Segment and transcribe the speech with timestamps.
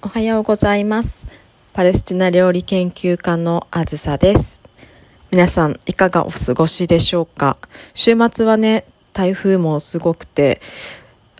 [0.00, 1.26] おはようございます。
[1.72, 4.62] パレスチナ料理研究家のあずさです。
[5.32, 7.58] 皆さん、いかがお過ごしでしょうか？
[7.94, 10.60] 週末はね、台風もすごくて、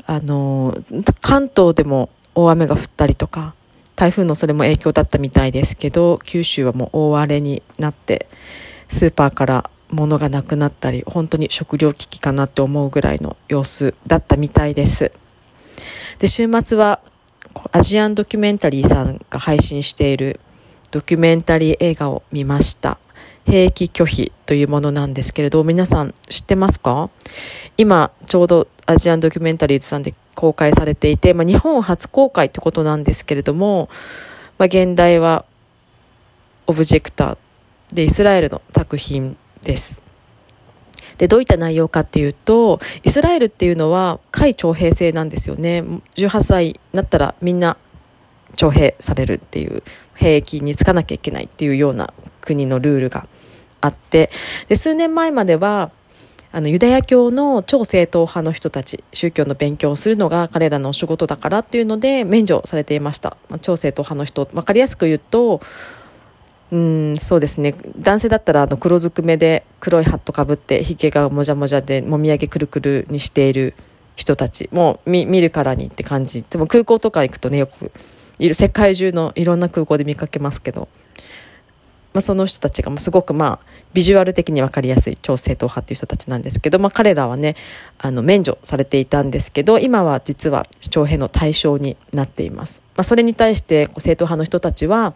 [0.06, 0.74] あの、
[1.20, 3.54] 関東でも大雨が降ったりとか、
[3.94, 8.26] 台風のそれも影響だったみたいですけど、九州はもう大荒れになって、
[8.88, 15.12] スーパーから物がなくなったり、本当に食料危機かなって思うぐらいの様子だったみたいです。
[16.18, 16.98] で、週末は
[17.72, 20.40] アジアンドキュメンタリーさんが配信している
[20.90, 22.98] ドキュメンタリー映画を見ました。
[23.44, 27.10] 兵役拒否というものなんですけれど、皆さん知ってますか？
[27.76, 33.88] 今、ちょうどアジアンドキュメンタリーズさんで公開されていて、まあ、日本初公開ってことなんですけれども、
[34.58, 35.44] まあ、現代は
[36.66, 40.02] オブジェクターでイスラエルの作品です。
[41.18, 45.84] で、どういった内容かっていうと、イスラエルっていうのは、海徴兵制なんですよね。
[46.16, 47.76] 18歳になったらみんな
[48.56, 49.82] 徴兵されるっていう、
[50.14, 53.28] 兵役につかなきゃいけないっていうような国のルールが
[53.80, 54.30] あって、
[54.68, 55.90] で、数年前までは、
[56.50, 63.36] あの、ユダヤ教の超正統派の人たち、宗教の勉強をするのが彼らのお仕事だからっていうので免除されていました。
[63.50, 65.60] まあ超正統派の人、わかりやすく言うと、
[66.70, 67.74] うん、そうですね。
[67.96, 73.74] 男性だったら、あの、黒ずくめで黒いハットかぶって、髭がもじゃもじゃで、もみあげくるくるにしている
[74.16, 74.68] 人たち。
[74.70, 76.42] もう、見、見るからにって感じ。
[76.42, 77.90] でも空港とか行くとね、よく、
[78.38, 80.88] いる、世界中のいろんな空港で見かけますけど、
[82.12, 87.54] まあ、その人たちが、すごくまあ、ビジュアル的にわかりやすい超正統派っていう人たちなんですけど、まあ、彼らはね、
[87.98, 92.82] あの、免除されていたんですけど、今は実は徴兵の対象になっています。
[92.96, 95.14] まあ、それに対して、正統派の人たちは、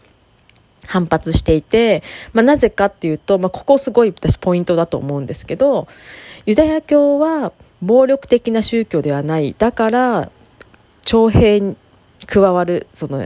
[0.86, 2.02] 反発していて、
[2.33, 5.86] まあ、なぜかっていうと、まあ、ここすごい私ポイントだと思うんですけど、
[6.47, 9.55] ユダヤ教は暴力的な宗教ではない。
[9.56, 10.30] だから、
[11.05, 11.77] 徴兵に
[12.27, 13.19] 加わる、その、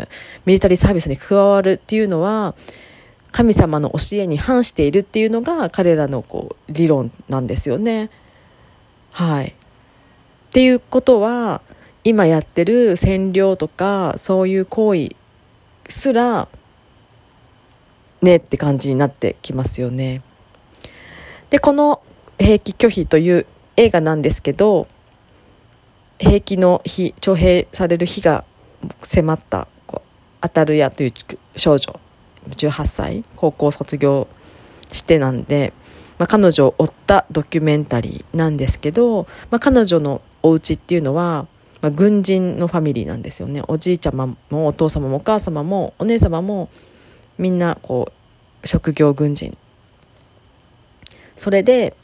[0.44, 2.54] ミリタリーサービスに加わるっていうのは、
[3.32, 8.10] 神様の教えに反しているっていうのが彼らのこう、理論なんですよね。
[9.12, 9.48] はい。
[9.48, 9.52] っ
[10.50, 11.60] ていうことは、
[12.02, 15.08] 今やってる占領とか、そういう行為
[15.88, 16.48] すら、
[18.26, 20.22] ねって感じになってきますよね。
[21.50, 22.02] で、この
[22.38, 24.88] 兵役拒否という映画なんですけど、
[26.18, 28.44] 兵役の日、徴兵される日が
[28.98, 30.08] 迫った、こう、
[30.40, 31.12] アタルヤという
[31.54, 31.98] 少女、
[32.48, 34.26] 18歳、高校卒業
[34.92, 35.72] してなんで、
[36.18, 41.46] まあ、彼女を追ったドキュメンタリーなんですけど、まあ、彼女のお家っていうのは、
[41.82, 43.62] まあ、軍人のファミリーなんですよね。
[43.68, 46.70] おじいちゃまもお父様もお母様もお姉様も
[47.38, 48.12] みんなこ
[48.62, 49.56] う職業軍人。
[51.36, 51.96] それで、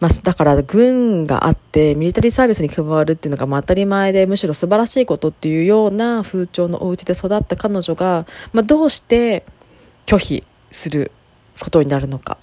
[0.00, 9.46] まあ、だから軍があってミリタリーサービスに加わるっていうのがまあ当たり前でむしろ素晴らしいことっていうような風潮のお家で育った彼女が、まあ、どうして
[10.06, 11.12] 拒否する
[11.60, 12.38] ことになるのか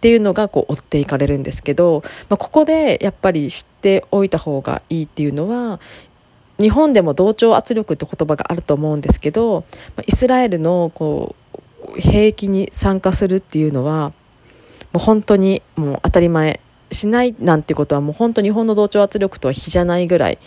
[0.00, 5.78] ていうのがこう追っていかれるんですけど、まあ、ここでやっぱり知っておいた方がいいっていうのは
[6.60, 9.64] 日本でも同調圧力って言葉があると思うんですけど
[10.06, 11.34] イスラエルのこ
[11.96, 14.12] う兵役に参加するっていうのは
[14.92, 16.60] もう本当にもう当たり前
[16.90, 20.38] しないなんてことはもう本当日本の同調圧力とは比じゃないぐらい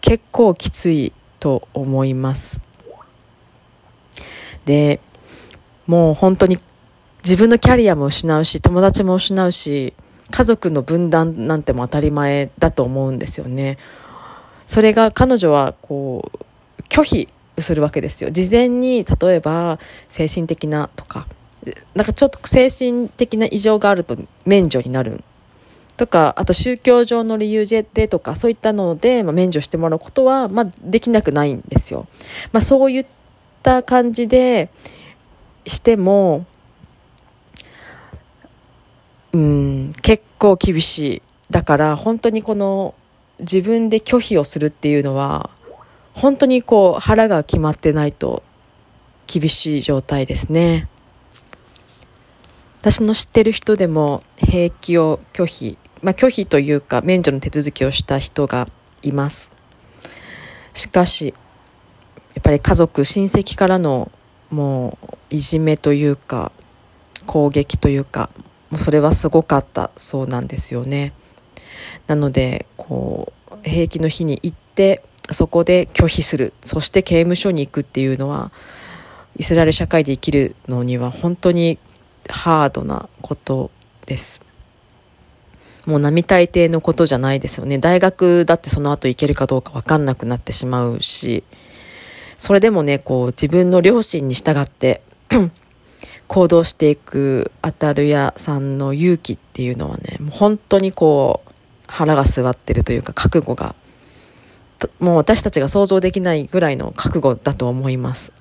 [0.00, 2.60] 結構きついと思います。
[4.64, 5.00] で
[5.86, 6.58] もう本当に
[7.22, 9.94] 自分のキャリアも失うし友達も失うし
[10.30, 13.78] 家族の分断なんても当たり前だと思うんですよね。
[14.68, 18.30] それが彼女はこう拒否するわけですよ。
[18.30, 21.26] 事前に例えば精神的なとか、
[21.94, 25.24] なんかちょっと精神的な異常があると免除になる
[25.96, 32.06] とか、あと宗教上の理由でとか、そういったので、まあ、免除してもらうことは、まあ、できなくないんですよ。
[32.52, 33.06] まあ、そういっ
[33.62, 34.70] た感じで
[35.66, 36.46] しても、
[39.32, 41.22] うん、結構厳しい。
[41.50, 42.94] だから、本当にこの、
[43.40, 45.50] 自分で拒否をするっていうのは
[46.14, 48.42] 本当にこう腹が決まってないと
[49.26, 50.88] 厳しい状態ですね。
[52.80, 58.68] 私の知ってる人でも兵役を拒否まあ拒否というか免除の手続きをした人が
[59.02, 59.50] います。
[60.74, 61.34] しかし
[62.34, 64.10] やっぱり家族親戚からの
[64.50, 66.52] もういじめというか
[67.26, 68.30] 攻撃というか
[68.70, 71.12] もうそれはすごかったそうなんですよね。
[72.06, 76.52] なので、こう、兵役の日に行って、そこで拒否する。
[76.62, 78.50] そして刑務所に行くっていうのは、
[79.36, 81.78] イスラエル社会で生きるのには本当に
[82.28, 83.70] ハードなこと
[84.06, 84.42] です。
[85.86, 87.78] もう並大抵のことじゃないですよね。
[87.78, 91.44] 大学だってその後行けるかどうかわかんなくなってしまうし、
[92.36, 95.02] それでもね、こう自分の両親に従って
[96.26, 101.50] 行動していくアタルヤさんの勇気っていうのはね、もう本当にこう
[101.88, 103.74] 腹が据わってるというか覚悟が、
[105.00, 108.32] もう私たちが想像できないぐらいの覚悟だと思います。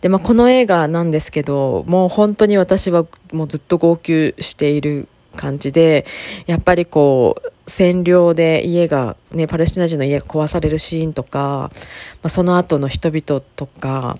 [0.00, 6.06] で、まあ、この映画なんですけど、もう本当に私はもうずっと号泣している感じで、
[6.46, 11.72] やっぱりこう、占領で家が、ね、パレスチナ人の家が壊されるシーンとか、ま
[12.24, 14.18] あ、その後の人々とか、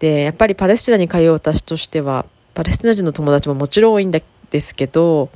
[0.00, 4.22] で、やっぱりパレスチナに通う私としては、パレスチナ人の友達ももちろん多いんで
[4.60, 5.30] すけど、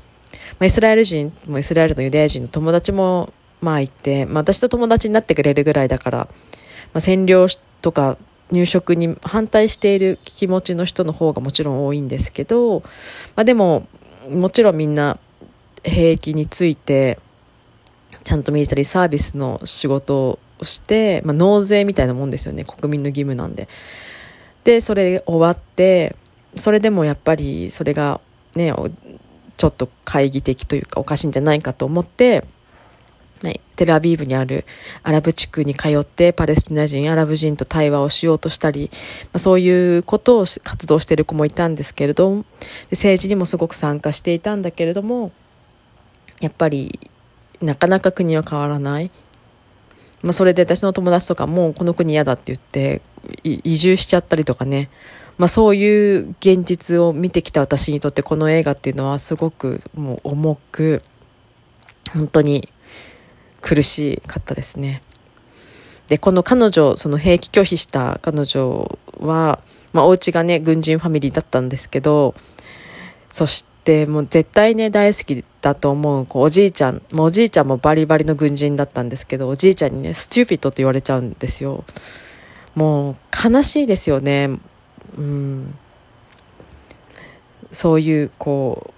[0.58, 6.26] まあ、イスラエル人もイスラエルのユダヤ人の友達もまあいて、まあ、私と友達になってくれるぐらいだから、ま
[6.94, 7.46] あ、占領
[7.80, 8.18] とか
[8.50, 12.80] 入植に反対している気持ちの人の方がもちろん多いんですけど、
[13.36, 13.86] まあ、でも
[14.30, 15.18] もちろんみんな
[15.84, 17.18] 兵役について
[18.24, 23.68] ちゃんとミリタリーサービスの仕事をして、まあ、納税みたいなもんですよね国民の義務なんで。
[24.64, 26.14] でそれ終わって
[26.54, 28.20] それでもやっぱりそれが
[28.54, 28.72] ね
[29.58, 32.44] ちょっと懐疑的というかおかしいんじゃないかと思って、
[33.42, 34.64] はい、テルアビーブにある
[35.02, 38.88] アラブ地区に通ってパレスチナ人、アラブ人と対話をしようとしたり、
[39.24, 42.44] まあ、そういうことを活動している子もいたんですけれど
[42.90, 45.32] 政治にもすごく参加していたんだけれども
[46.40, 46.98] やっぱり
[47.60, 49.10] なかなか国は変わらない。
[50.22, 53.02] まあ、それで私の友達とかもこの国嫌だって言って
[53.44, 54.90] 移住しちゃったりとかね、
[55.38, 61.00] まあ、そういう現実を見てきた私にとってこの映画っていうのはすごくもう重く
[62.12, 62.68] 本当に
[63.60, 65.00] 苦しかったですね。
[66.08, 69.62] で、この彼女、その兵役拒否した彼女は、
[69.92, 72.34] まあ、お家がね、軍人ファミリーだったんですけど、
[73.28, 81.84] そしてもう絶対ね、大好きだと思う、こう、おじいちゃん、もおじいちゃんもバリバリの軍人だったんですけど、おじいちゃんにね、スチューピットって言われちゃうんですよ。
[82.74, 83.16] もう、
[83.52, 84.58] 悲しいですよね。
[85.18, 85.78] うん。
[87.70, 88.92] そういう、こ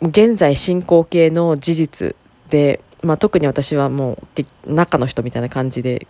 [0.00, 2.16] う、現在進行形の事実
[2.48, 4.18] で、まあ、特に私はも
[4.66, 6.06] う中の人みたいな感じで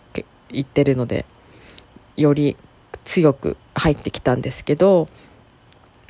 [0.49, 1.25] 言ってるので
[2.17, 2.57] より
[3.03, 5.07] 強く入ってきたんですけど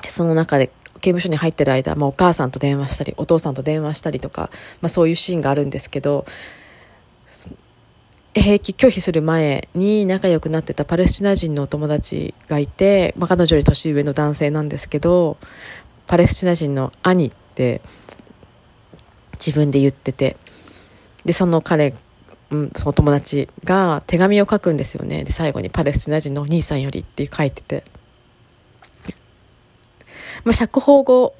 [0.08, 4.50] その中で刑務所に入ってる間、まあ、お母さんと電話したりお父さんと電話したりとか、
[4.82, 6.26] まあ、そういうシーンがあるんですけど
[8.36, 15.38] 兵役拒否する前に仲良くなってたパレスチナ人のお友達がいて、まあ、彼女より年上の男性なんですけど
[16.06, 17.82] パレスチナ人の兄って
[19.34, 20.38] 自分で言ってて
[21.26, 21.94] で、その彼、
[22.52, 25.24] うん、その友達が手紙を書くんですよね。
[25.24, 27.84] で、最後にパレスチナ人のお兄さんよりって書いてて。
[30.44, 31.36] まあ、釈放後、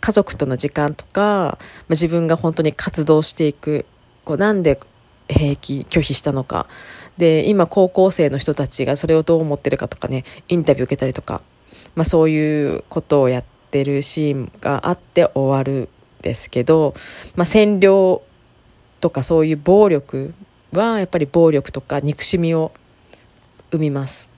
[0.00, 1.58] 家族との時間とか、まあ、
[1.90, 3.86] 自分が本当に活動していく、
[4.24, 4.80] こう、なんで
[5.28, 6.68] 兵役拒否したのか。
[7.16, 11.42] で、今高校生の人たちがそれをどう思ってるかとかね、インタビュー受けたりとか、
[11.94, 15.88] まあそういうことをやってるシーンがあって終わる
[16.20, 16.94] んですけど、
[17.36, 18.22] まあ占領
[19.00, 20.34] とかそういう暴力
[20.72, 22.72] はやっぱり暴力とか憎しみを
[23.70, 24.28] 生みます。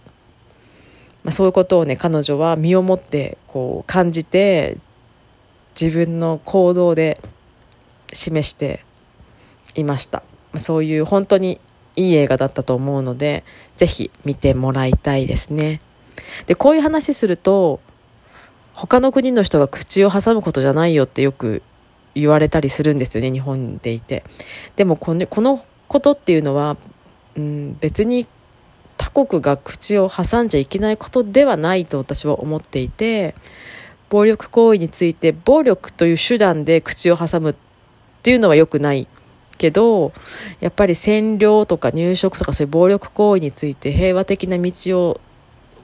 [1.23, 4.79] まあ、そういうことをね彼女は身をもってこう感じて
[5.79, 7.21] 自分の行動で
[8.13, 8.85] 示して
[9.75, 10.23] いました。
[10.57, 11.61] そういう本当に
[11.97, 13.45] いい映画だったと思うので、
[13.77, 15.81] ぜひ見てもらいたいですね。
[16.47, 17.81] で、こういう話すると、
[18.73, 21.63] 他の国の人が口を挟むことじゃないよってよく
[22.15, 24.25] 言われたりするんですよね日本でいて
[24.77, 26.77] でもこのこのことっていうのは、
[27.37, 28.27] うん、別に
[28.97, 33.35] 他国が口を挟んじゃいけないことではないと私は思っていて
[34.09, 37.55] 暴力行為について暴力という手段で口を挟むっ
[38.23, 39.07] ていうのは良くない
[39.61, 40.13] けど
[40.61, 44.73] やっぱり占領とか入植とかそういう暴力行為について平和的な道
[45.11, 45.21] を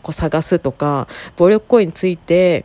[0.02, 1.06] こう探すとか
[1.36, 2.64] 暴力行為について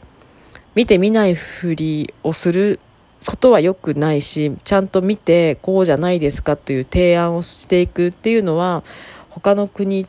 [0.73, 2.79] 見て見ないふりをする
[3.25, 8.83] ことは良くないし、ちゃんと見て、こうじゃないですかという提案をしていくっていうのは、
[9.29, 10.07] 他の国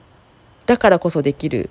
[0.65, 1.69] だからこそできる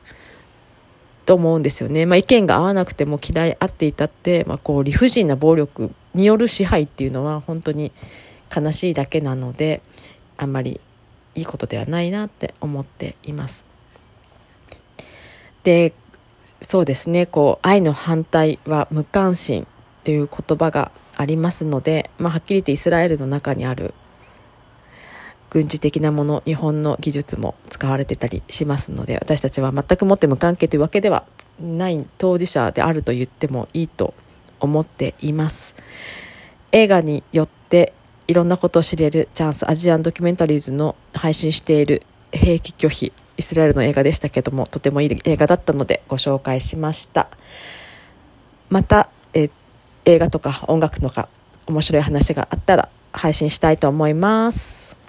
[1.26, 2.06] と思うんですよね。
[2.06, 7.92] まあ、意見が合わなくても嫌い合っていたって、まあ、こう理不尽な暴力による支配っていうのは本当に
[8.54, 9.82] 悲しいだけなので、
[10.38, 10.82] あんまり
[11.36, 13.66] いいことではないなって思っています。
[15.64, 15.94] で、
[16.62, 19.68] そうですね、こう、愛の反対は無関心
[20.04, 23.94] という言葉がありますので、まあ、はっきり言ってイスラエルの中にある
[25.52, 31.26] 軍事的なもの日本の技術も使われてたりしますので私たちは全くもって無関係というわけでは
[31.60, 34.14] ない当事者であると言ってもいいと
[34.62, 35.76] 思っています
[36.72, 37.61] 映画によって
[38.32, 47.28] いろんなことを知れるチャンスアジアンドキュメンタリーズの配信している兵器拒否イイスラエルの映画でしたけども、とてもいい映画だったのでご紹介しました。
[48.70, 49.50] また、え
[50.06, 51.28] 映画とか音楽とか
[51.68, 55.01] 面白い話があったら配信したいと思います。